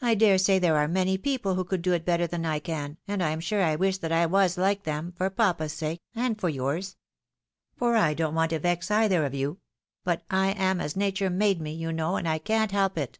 [0.00, 2.96] I dare say there are many people who could bear it better than I can,
[3.06, 6.40] and I am sure I wish that I was hke them, for papa's sake, and
[6.40, 6.96] for yours,
[7.76, 9.58] for I don't want to vex either of you—
[10.02, 13.18] but I am as nature made me, you know, and I can't help it.''